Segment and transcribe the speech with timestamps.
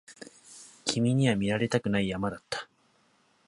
[0.83, 2.67] 君には見られたくない山だった